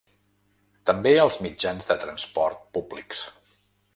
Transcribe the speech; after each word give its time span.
També 0.89 1.11
als 1.25 1.37
mitjans 1.47 1.91
de 1.91 1.99
transport 2.05 2.65
públics. 2.79 3.25